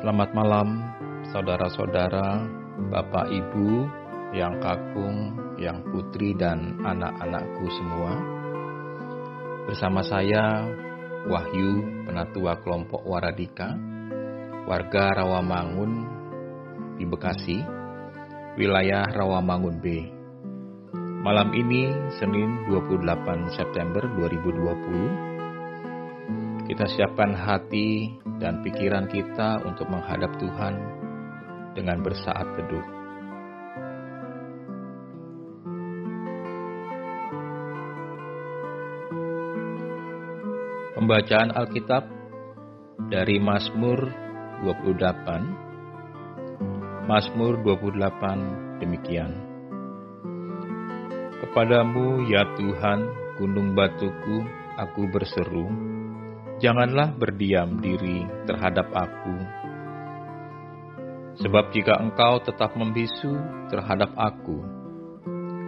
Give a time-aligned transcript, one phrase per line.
[0.00, 0.80] Selamat malam,
[1.28, 2.48] saudara-saudara,
[2.88, 3.84] bapak ibu,
[4.32, 8.16] yang kakung, yang putri, dan anak-anakku semua.
[9.68, 10.64] Bersama saya,
[11.28, 13.76] Wahyu, penatua kelompok Waradika,
[14.64, 15.92] warga Rawamangun
[16.96, 17.60] di Bekasi,
[18.56, 19.86] wilayah Rawamangun B.
[21.20, 25.29] Malam ini, Senin 28 September 2020,
[26.70, 30.78] kita siapkan hati dan pikiran kita untuk menghadap Tuhan
[31.74, 32.86] dengan bersaat teduh.
[40.94, 42.06] Pembacaan Alkitab
[43.10, 44.06] dari Mazmur
[44.62, 49.34] 28 Mazmur 28 demikian.
[51.42, 53.10] Kepadamu ya Tuhan
[53.42, 54.46] gunung batuku
[54.78, 55.98] aku berseru
[56.60, 59.36] janganlah berdiam diri terhadap aku.
[61.40, 63.32] Sebab jika engkau tetap membisu
[63.72, 64.60] terhadap aku,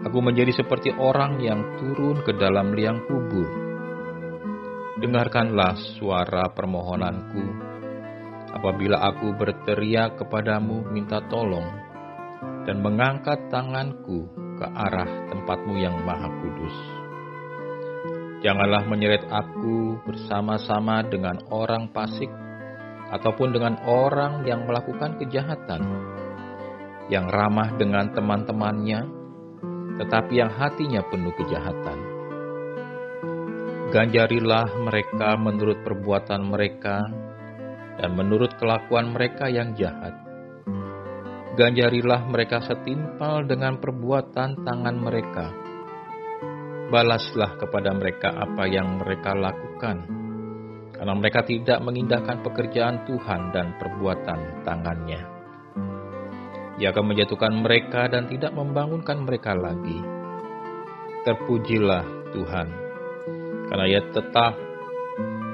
[0.05, 3.49] aku menjadi seperti orang yang turun ke dalam liang kubur.
[5.01, 7.73] Dengarkanlah suara permohonanku
[8.53, 11.73] apabila aku berteriak kepadamu minta tolong
[12.69, 14.29] dan mengangkat tanganku
[14.61, 17.02] ke arah tempatmu yang maha kudus.
[18.43, 22.27] Janganlah menyeret aku bersama-sama dengan orang fasik
[23.15, 25.79] ataupun dengan orang yang melakukan kejahatan,
[27.07, 29.07] yang ramah dengan teman-temannya,
[30.03, 31.99] tetapi yang hatinya penuh kejahatan.
[33.95, 36.99] Ganjarilah mereka menurut perbuatan mereka
[38.03, 40.19] dan menurut kelakuan mereka yang jahat.
[41.55, 45.62] Ganjarilah mereka setimpal dengan perbuatan tangan mereka
[46.93, 50.05] balaslah kepada mereka apa yang mereka lakukan,
[50.93, 55.25] karena mereka tidak mengindahkan pekerjaan Tuhan dan perbuatan tangannya.
[56.77, 60.05] Ia akan menjatuhkan mereka dan tidak membangunkan mereka lagi.
[61.25, 62.69] Terpujilah Tuhan,
[63.73, 64.53] karena ia tetap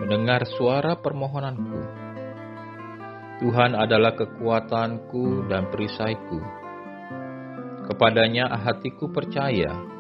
[0.03, 1.81] mendengar suara permohonanku.
[3.39, 6.43] Tuhan adalah kekuatanku dan perisaiku.
[7.87, 9.98] Kepadanya hatiku percaya,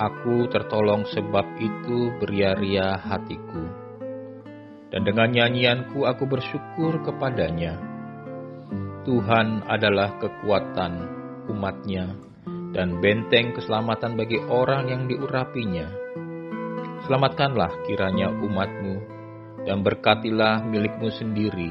[0.00, 3.68] Aku tertolong sebab itu beria-ria hatiku.
[4.88, 7.76] Dan dengan nyanyianku aku bersyukur kepadanya.
[9.04, 10.92] Tuhan adalah kekuatan
[11.52, 12.16] umatnya
[12.72, 15.88] dan benteng keselamatan bagi orang yang diurapinya.
[17.04, 18.96] Selamatkanlah kiranya umatmu
[19.68, 21.68] dan berkatilah milikmu sendiri.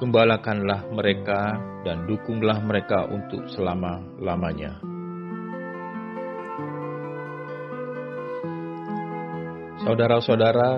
[0.00, 4.89] Gembalakanlah mereka dan dukunglah mereka untuk selama-lamanya.
[9.80, 10.76] Saudara-saudara,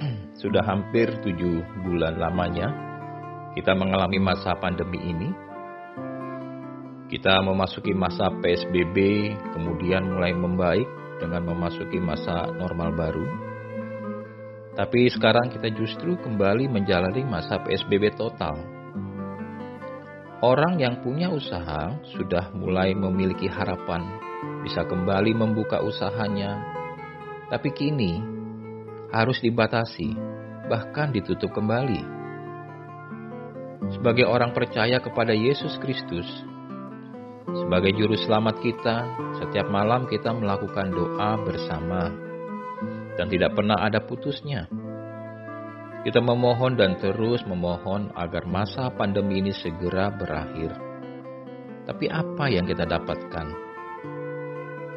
[0.40, 2.72] sudah hampir tujuh bulan lamanya
[3.52, 5.28] kita mengalami masa pandemi ini.
[7.12, 8.96] Kita memasuki masa PSBB,
[9.52, 10.88] kemudian mulai membaik
[11.20, 13.28] dengan memasuki masa normal baru.
[14.72, 18.56] Tapi sekarang kita justru kembali menjalani masa PSBB total.
[20.40, 24.00] Orang yang punya usaha sudah mulai memiliki harapan
[24.64, 26.77] bisa kembali membuka usahanya
[27.48, 28.20] tapi kini
[29.08, 30.12] harus dibatasi,
[30.68, 32.20] bahkan ditutup kembali.
[33.88, 36.28] Sebagai orang percaya kepada Yesus Kristus,
[37.48, 38.96] sebagai juru selamat kita,
[39.40, 42.12] setiap malam kita melakukan doa bersama
[43.16, 44.68] dan tidak pernah ada putusnya.
[46.04, 50.76] Kita memohon dan terus memohon agar masa pandemi ini segera berakhir.
[51.88, 53.46] Tapi apa yang kita dapatkan?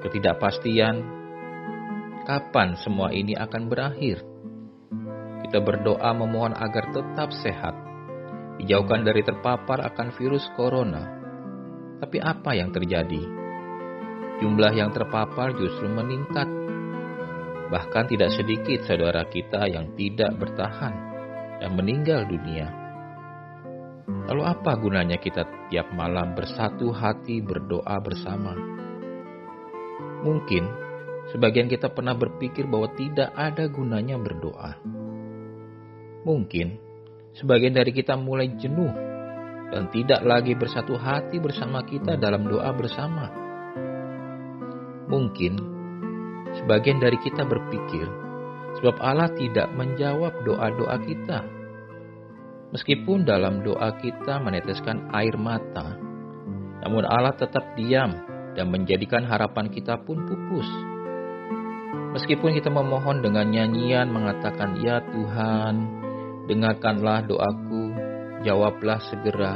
[0.03, 1.20] Ketidakpastian,
[2.31, 4.23] kapan semua ini akan berakhir.
[5.43, 7.75] Kita berdoa memohon agar tetap sehat,
[8.55, 11.11] dijauhkan dari terpapar akan virus corona.
[11.99, 13.19] Tapi apa yang terjadi?
[14.39, 16.47] Jumlah yang terpapar justru meningkat.
[17.67, 20.95] Bahkan tidak sedikit saudara kita yang tidak bertahan
[21.59, 22.72] dan meninggal dunia.
[24.31, 28.55] Lalu apa gunanya kita tiap malam bersatu hati berdoa bersama?
[30.23, 30.91] Mungkin
[31.31, 34.75] Sebagian kita pernah berpikir bahwa tidak ada gunanya berdoa.
[36.28, 36.67] Mungkin
[37.39, 38.91] sebagian dari kita mulai jenuh
[39.72, 43.31] dan tidak lagi bersatu hati bersama kita dalam doa bersama.
[45.07, 45.53] Mungkin
[46.61, 48.05] sebagian dari kita berpikir
[48.79, 51.39] sebab Allah tidak menjawab doa-doa kita.
[52.75, 55.95] Meskipun dalam doa kita meneteskan air mata,
[56.84, 58.16] namun Allah tetap diam
[58.55, 60.91] dan menjadikan harapan kita pun pupus.
[62.11, 65.75] Meskipun kita memohon dengan nyanyian mengatakan, Ya Tuhan,
[66.52, 67.96] dengarkanlah doaku,
[68.43, 69.55] jawablah segera.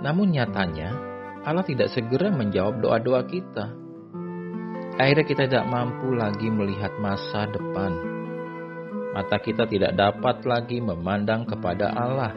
[0.00, 0.96] Namun nyatanya,
[1.44, 3.68] Allah tidak segera menjawab doa-doa kita.
[4.96, 7.92] Akhirnya kita tidak mampu lagi melihat masa depan.
[9.12, 12.32] Mata kita tidak dapat lagi memandang kepada Allah.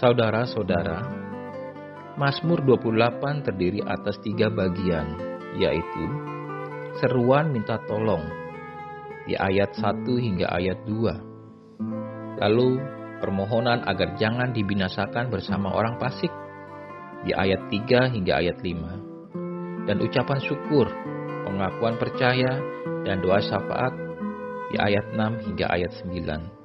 [0.00, 1.04] Saudara-saudara,
[2.16, 5.16] Mazmur 28 terdiri atas tiga bagian,
[5.60, 6.35] yaitu
[7.00, 8.24] seruan minta tolong
[9.26, 12.40] di ayat 1 hingga ayat 2.
[12.40, 12.80] Lalu
[13.20, 16.30] permohonan agar jangan dibinasakan bersama orang fasik
[17.26, 19.86] di ayat 3 hingga ayat 5.
[19.86, 20.86] Dan ucapan syukur,
[21.46, 22.58] pengakuan percaya,
[23.06, 23.94] dan doa syafaat
[24.74, 26.56] di ayat 6 hingga ayat 9.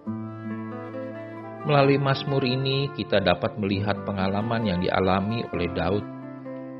[1.62, 6.01] Melalui Mazmur ini kita dapat melihat pengalaman yang dialami oleh Daud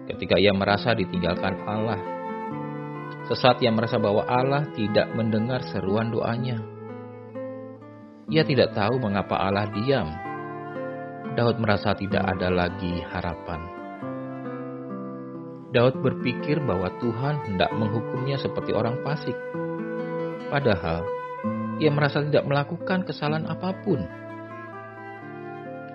[0.10, 2.21] ketika ia merasa ditinggalkan Allah.
[3.32, 6.60] Sesaat ia merasa bahwa Allah tidak mendengar seruan doanya.
[8.28, 10.12] Ia tidak tahu mengapa Allah diam.
[11.40, 13.72] Daud merasa tidak ada lagi harapan.
[15.72, 19.40] Daud berpikir bahwa Tuhan hendak menghukumnya seperti orang fasik.
[20.52, 21.08] Padahal,
[21.80, 24.04] ia merasa tidak melakukan kesalahan apa pun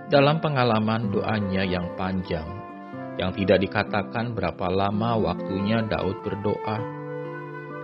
[0.08, 2.48] dalam pengalaman doanya yang panjang,
[3.20, 7.04] yang tidak dikatakan berapa lama waktunya Daud berdoa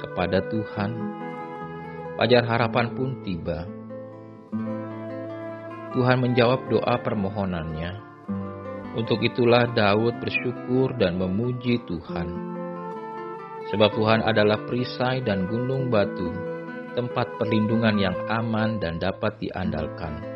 [0.03, 0.91] kepada Tuhan,
[2.19, 3.63] fajar harapan pun tiba.
[5.95, 8.11] Tuhan menjawab doa permohonannya.
[8.99, 12.29] Untuk itulah Daud bersyukur dan memuji Tuhan.
[13.73, 16.29] Sebab Tuhan adalah perisai dan gunung batu,
[16.99, 20.33] tempat perlindungan yang aman dan dapat diandalkan.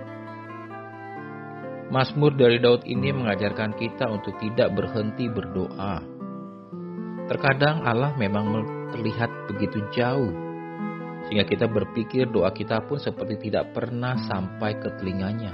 [1.87, 6.03] Mazmur dari Daud ini mengajarkan kita untuk tidak berhenti berdoa.
[7.31, 8.51] Terkadang Allah memang
[8.95, 10.31] terlihat begitu jauh,
[11.27, 15.53] sehingga kita berpikir doa kita pun seperti tidak pernah sampai ke telinganya.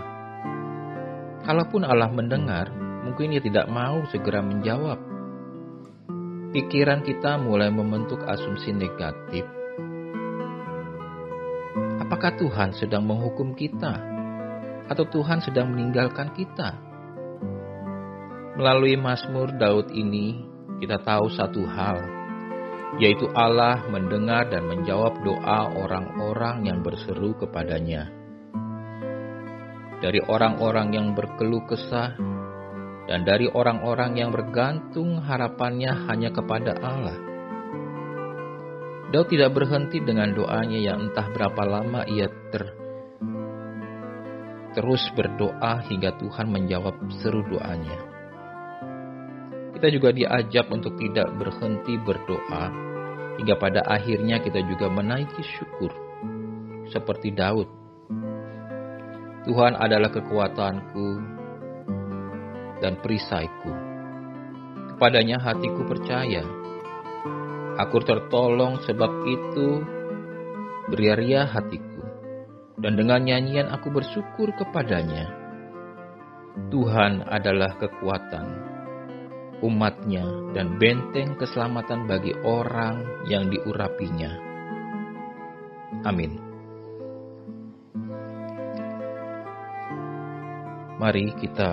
[1.43, 2.71] Kalaupun Allah mendengar,
[3.07, 4.99] mungkin ia tidak mau segera menjawab.
[6.53, 9.43] Pikiran kita mulai membentuk asumsi negatif.
[11.99, 14.13] Apakah Tuhan sedang menghukum kita?
[14.93, 16.77] atau Tuhan sedang meninggalkan kita.
[18.59, 20.45] Melalui Mazmur Daud ini,
[20.83, 22.22] kita tahu satu hal,
[23.01, 28.13] yaitu Allah mendengar dan menjawab doa orang-orang yang berseru kepadanya.
[30.03, 32.19] Dari orang-orang yang berkeluh kesah,
[33.07, 37.19] dan dari orang-orang yang bergantung harapannya hanya kepada Allah.
[39.13, 42.83] Daud tidak berhenti dengan doanya yang entah berapa lama ia ter
[44.73, 48.12] terus berdoa hingga Tuhan menjawab seru doanya.
[49.83, 52.71] Kita juga diajak untuk tidak berhenti berdoa
[53.35, 55.91] hingga pada akhirnya kita juga menaiki syukur
[56.87, 57.67] seperti Daud.
[59.43, 61.09] Tuhan adalah kekuatanku
[62.79, 63.75] dan perisaiku.
[64.95, 66.47] Kepadanya hatiku percaya.
[67.83, 69.83] Aku tertolong sebab itu
[70.95, 72.07] beria-ria hatiku
[72.79, 75.27] dan dengan nyanyian aku bersyukur kepadanya.
[76.71, 78.72] Tuhan adalah kekuatan
[79.63, 84.33] umatnya dan benteng keselamatan bagi orang yang diurapinya.
[86.03, 86.37] Amin.
[90.99, 91.73] Mari kita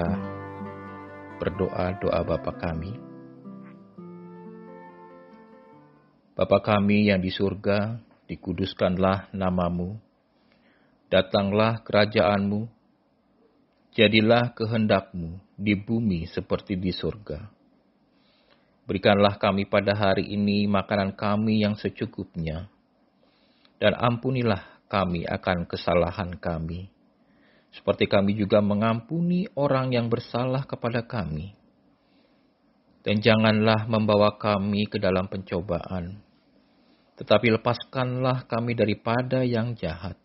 [1.41, 2.93] berdoa doa Bapa kami.
[6.37, 7.99] Bapa kami yang di surga,
[8.31, 9.99] dikuduskanlah namamu
[11.09, 12.69] Datanglah kerajaanmu,
[13.97, 17.58] jadilah kehendakmu di bumi seperti di surga.
[18.89, 22.65] Berikanlah kami pada hari ini makanan kami yang secukupnya,
[23.77, 26.89] dan ampunilah kami akan kesalahan kami,
[27.69, 31.53] seperti kami juga mengampuni orang yang bersalah kepada kami.
[33.05, 36.25] Dan janganlah membawa kami ke dalam pencobaan,
[37.21, 40.17] tetapi lepaskanlah kami daripada yang jahat.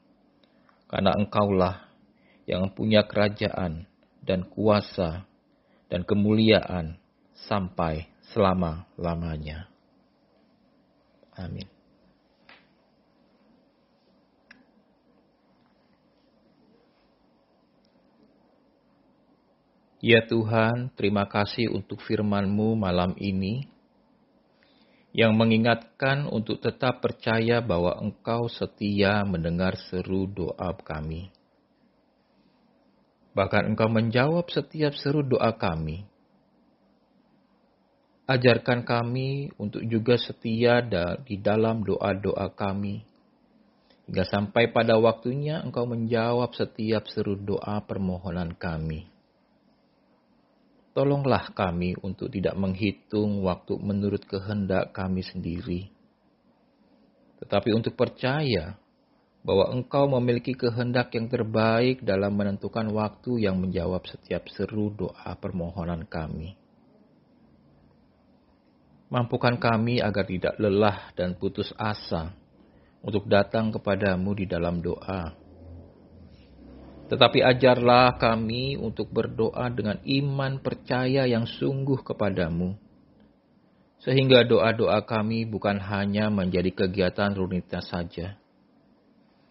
[0.89, 1.85] Karena engkaulah
[2.49, 3.85] yang punya kerajaan
[4.25, 5.29] dan kuasa
[5.93, 6.97] dan kemuliaan
[7.45, 9.71] sampai selama-lamanya.
[11.39, 11.71] Amin.
[20.05, 23.65] Ya Tuhan, terima kasih untuk firman-Mu malam ini
[25.17, 31.33] yang mengingatkan untuk tetap percaya bahwa Engkau setia mendengar seru doa kami.
[33.33, 36.05] Bahkan Engkau menjawab setiap seru doa kami.
[38.25, 40.81] Ajarkan kami untuk juga setia
[41.29, 43.05] di dalam doa-doa kami
[44.09, 49.09] hingga sampai pada waktunya Engkau menjawab setiap seru doa permohonan kami.
[50.97, 55.93] Tolonglah kami untuk tidak menghitung waktu menurut kehendak kami sendiri,
[57.45, 58.79] tetapi untuk percaya
[59.45, 66.09] bahwa Engkau memiliki kehendak yang terbaik dalam menentukan waktu yang menjawab setiap seru doa permohonan
[66.09, 66.64] kami.
[69.15, 72.35] Mampukan kami agar tidak lelah dan putus asa
[72.99, 75.45] untuk datang kepadamu di dalam doa
[77.05, 82.73] tetapi ajarlah kami untuk berdoa dengan iman percaya yang sungguh kepadamu.
[84.01, 88.37] Sehingga doa-doa kami bukan hanya menjadi kegiatan rutinitas saja.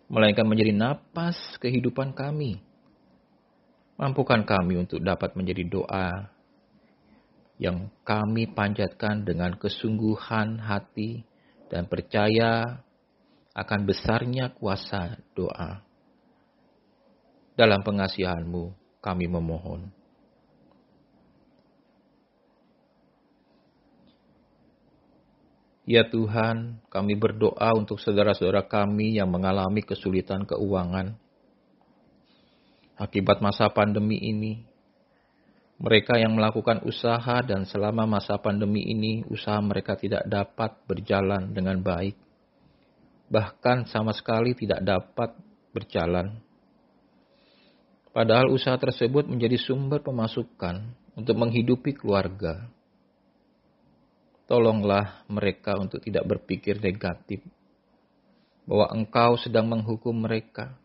[0.10, 2.62] Melainkan menjadi napas kehidupan kami.
[3.98, 6.33] Mampukan kami untuk dapat menjadi doa
[7.64, 11.24] yang kami panjatkan dengan kesungguhan hati
[11.72, 12.84] dan percaya
[13.56, 15.80] akan besarnya kuasa doa.
[17.56, 19.88] Dalam pengasihanmu kami memohon.
[25.88, 31.16] Ya Tuhan, kami berdoa untuk saudara-saudara kami yang mengalami kesulitan keuangan.
[33.00, 34.64] Akibat masa pandemi ini,
[35.82, 41.82] mereka yang melakukan usaha dan selama masa pandemi ini usaha mereka tidak dapat berjalan dengan
[41.82, 42.18] baik.
[43.30, 45.34] Bahkan sama sekali tidak dapat
[45.74, 46.38] berjalan
[48.14, 50.86] Padahal usaha tersebut menjadi sumber pemasukan
[51.18, 52.70] untuk menghidupi keluarga.
[54.46, 57.42] Tolonglah mereka untuk tidak berpikir negatif
[58.70, 60.78] bahwa engkau sedang menghukum mereka.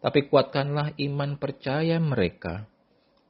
[0.00, 2.64] Tapi kuatkanlah iman percaya mereka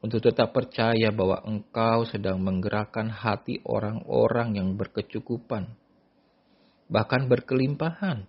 [0.02, 5.70] untuk tetap percaya bahwa engkau sedang menggerakkan hati orang-orang yang berkecukupan,
[6.90, 8.26] bahkan berkelimpahan,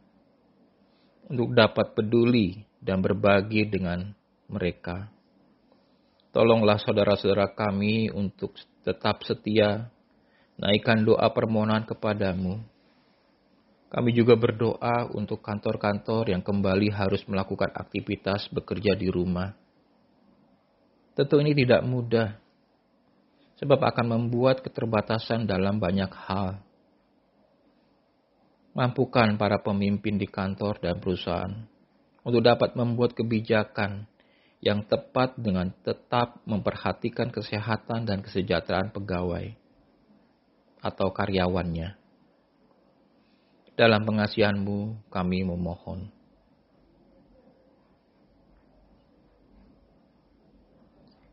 [1.34, 4.14] untuk dapat peduli dan berbagi dengan
[4.46, 5.10] mereka.
[6.30, 8.54] Tolonglah saudara-saudara kami untuk
[8.86, 9.90] tetap setia,
[10.62, 12.62] naikkan doa permohonan kepadamu.
[13.94, 19.63] Kami juga berdoa untuk kantor-kantor yang kembali harus melakukan aktivitas bekerja di rumah.
[21.14, 22.42] Tentu ini tidak mudah,
[23.62, 26.58] sebab akan membuat keterbatasan dalam banyak hal.
[28.74, 31.54] Mampukan para pemimpin di kantor dan perusahaan
[32.26, 34.10] untuk dapat membuat kebijakan
[34.64, 39.54] yang tepat dengan tetap memperhatikan kesehatan dan kesejahteraan pegawai
[40.82, 42.00] atau karyawannya.
[43.78, 46.23] Dalam pengasihanmu kami memohon.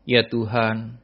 [0.01, 0.97] Ya Tuhan,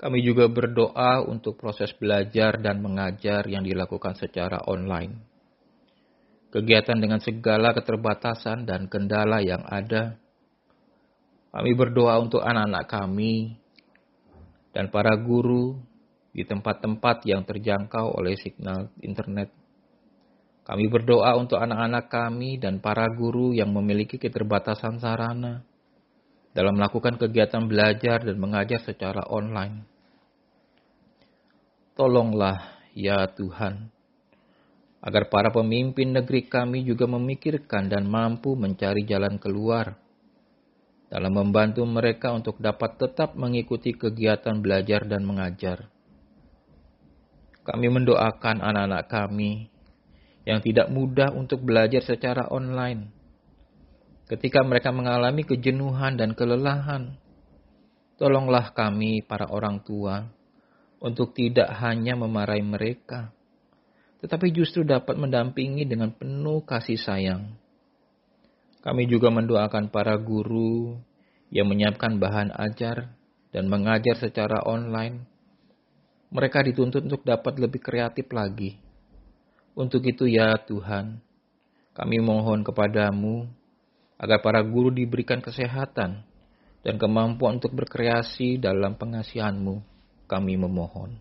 [0.00, 5.20] kami juga berdoa untuk proses belajar dan mengajar yang dilakukan secara online.
[6.48, 10.16] Kegiatan dengan segala keterbatasan dan kendala yang ada,
[11.52, 13.60] kami berdoa untuk anak-anak kami
[14.72, 15.76] dan para guru
[16.32, 19.52] di tempat-tempat yang terjangkau oleh signal internet.
[20.64, 25.68] Kami berdoa untuk anak-anak kami dan para guru yang memiliki keterbatasan sarana
[26.52, 29.88] dalam melakukan kegiatan belajar dan mengajar secara online.
[31.92, 33.88] Tolonglah ya Tuhan,
[35.04, 39.96] agar para pemimpin negeri kami juga memikirkan dan mampu mencari jalan keluar
[41.12, 45.92] dalam membantu mereka untuk dapat tetap mengikuti kegiatan belajar dan mengajar.
[47.62, 49.68] Kami mendoakan anak-anak kami
[50.48, 53.21] yang tidak mudah untuk belajar secara online.
[54.32, 57.20] Ketika mereka mengalami kejenuhan dan kelelahan,
[58.16, 60.24] tolonglah kami, para orang tua,
[61.04, 63.28] untuk tidak hanya memarahi mereka,
[64.24, 67.60] tetapi justru dapat mendampingi dengan penuh kasih sayang
[68.82, 70.98] kami juga mendoakan para guru
[71.54, 73.14] yang menyiapkan bahan ajar
[73.54, 75.22] dan mengajar secara online.
[76.34, 78.82] Mereka dituntut untuk dapat lebih kreatif lagi.
[79.78, 81.22] Untuk itu ya Tuhan,
[81.94, 83.46] kami mohon kepadamu
[84.22, 86.22] agar para guru diberikan kesehatan
[86.86, 89.82] dan kemampuan untuk berkreasi dalam pengasihanmu.
[90.30, 91.18] Kami memohon.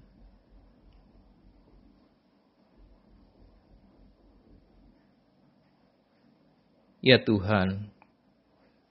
[7.01, 7.89] Ya Tuhan,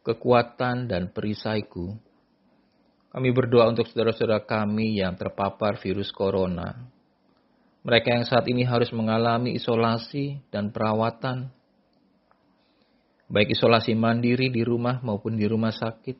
[0.02, 1.94] kekuatan dan perisaiku,
[3.14, 6.74] kami berdoa untuk saudara-saudara kami yang terpapar virus corona.
[7.86, 11.54] Mereka yang saat ini harus mengalami isolasi dan perawatan,
[13.30, 16.18] baik isolasi mandiri di rumah maupun di rumah sakit.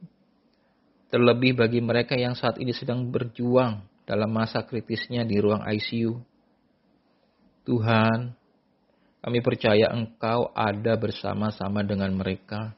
[1.11, 6.15] Terlebih bagi mereka yang saat ini sedang berjuang dalam masa kritisnya di ruang ICU.
[7.67, 8.39] Tuhan,
[9.21, 12.73] Kami percaya Engkau ada bersama-sama dengan mereka.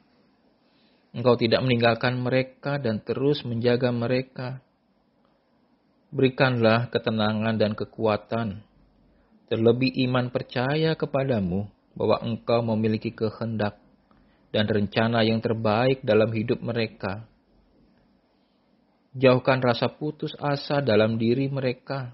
[1.15, 4.59] Engkau tidak meninggalkan mereka dan terus menjaga mereka.
[6.11, 8.59] Berikanlah ketenangan dan kekuatan,
[9.47, 13.79] terlebih iman percaya kepadamu bahwa Engkau memiliki kehendak
[14.53, 17.25] dan rencana yang terbaik dalam hidup mereka.
[19.17, 22.13] Jauhkan rasa putus asa dalam diri mereka,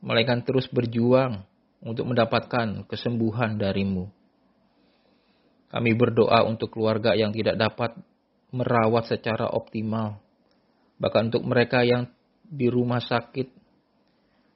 [0.00, 1.44] melainkan terus berjuang
[1.84, 4.08] untuk mendapatkan kesembuhan darimu.
[5.68, 7.92] Kami berdoa untuk keluarga yang tidak dapat
[8.48, 10.20] merawat secara optimal,
[10.96, 12.08] bahkan untuk mereka yang
[12.44, 13.48] di rumah sakit,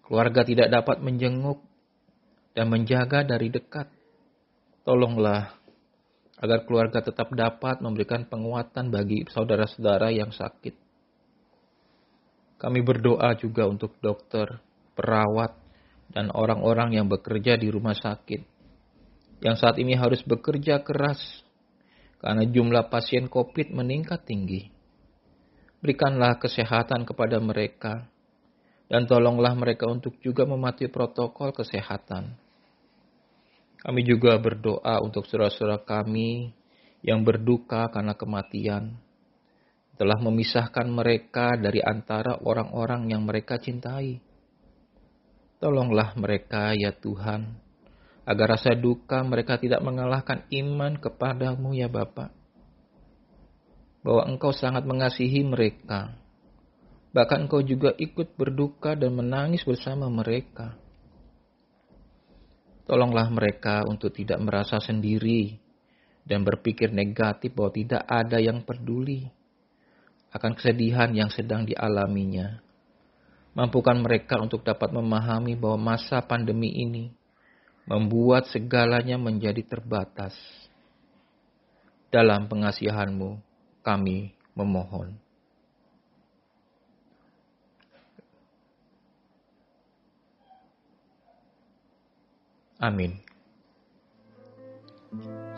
[0.04, 1.60] keluarga tidak dapat menjenguk
[2.56, 3.92] dan menjaga dari dekat.
[4.88, 5.52] Tolonglah
[6.38, 10.74] agar keluarga tetap dapat memberikan penguatan bagi saudara-saudara yang sakit.
[12.58, 14.58] Kami berdoa juga untuk dokter,
[14.98, 15.54] perawat,
[16.10, 18.58] dan orang-orang yang bekerja di rumah sakit
[19.38, 21.20] yang saat ini harus bekerja keras
[22.18, 24.66] karena jumlah pasien COVID meningkat tinggi.
[25.78, 28.10] Berikanlah kesehatan kepada mereka
[28.90, 32.34] dan tolonglah mereka untuk juga mematuhi protokol kesehatan.
[33.78, 36.50] Kami juga berdoa untuk saudara-saudara kami
[37.06, 38.98] yang berduka karena kematian,
[39.94, 44.18] telah memisahkan mereka dari antara orang-orang yang mereka cintai.
[45.62, 47.54] Tolonglah mereka ya Tuhan,
[48.26, 52.34] agar rasa duka mereka tidak mengalahkan iman kepadamu ya Bapa.
[54.02, 56.18] Bahwa Engkau sangat mengasihi mereka.
[57.14, 60.78] Bahkan Engkau juga ikut berduka dan menangis bersama mereka.
[62.88, 65.60] Tolonglah mereka untuk tidak merasa sendiri
[66.24, 69.28] dan berpikir negatif bahwa tidak ada yang peduli
[70.32, 72.64] akan kesedihan yang sedang dialaminya.
[73.52, 77.12] Mampukan mereka untuk dapat memahami bahwa masa pandemi ini
[77.84, 80.32] membuat segalanya menjadi terbatas.
[82.08, 83.36] Dalam pengasihanmu,
[83.84, 85.27] kami memohon.
[92.78, 93.18] Amin.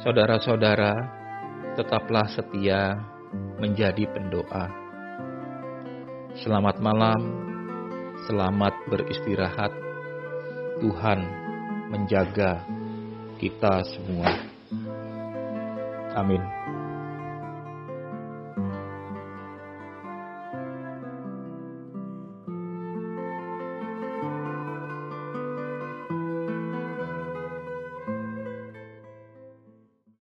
[0.01, 1.05] Saudara-saudara,
[1.77, 2.97] tetaplah setia
[3.61, 4.67] menjadi pendoa.
[6.41, 7.21] Selamat malam
[8.25, 9.73] selamat beristirahat.
[10.81, 11.21] Tuhan
[11.93, 12.65] menjaga
[13.37, 14.33] kita semua.
[16.17, 16.60] Amin.